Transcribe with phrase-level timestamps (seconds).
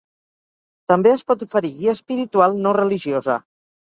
[0.93, 3.37] També es pot oferir guia espiritual no religiosa.